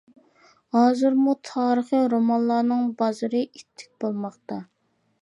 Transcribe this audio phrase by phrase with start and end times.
[0.77, 4.63] ھازىرمۇ تارىخىي رومانلارنىڭ بازىرى ئىتتىك بولماقتا.